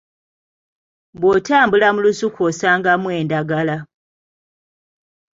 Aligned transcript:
Bw’otambula 1.19 1.87
mu 1.95 1.99
lusuku 2.05 2.39
osangamu 2.49 3.07
endagala. 3.19 3.77